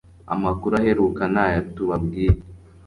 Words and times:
AMAKURU 0.33 0.75
AHERUKA 0.79 1.23
naya 1.33 1.59
tubabwiye 1.75 2.33